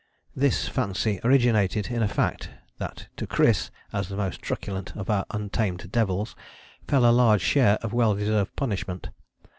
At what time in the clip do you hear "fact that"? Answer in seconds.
2.07-3.07